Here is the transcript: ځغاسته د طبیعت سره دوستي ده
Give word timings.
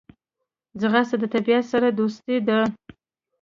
ځغاسته 0.79 1.15
د 1.19 1.23
طبیعت 1.33 1.65
سره 1.73 1.87
دوستي 1.99 2.37
ده 2.47 2.57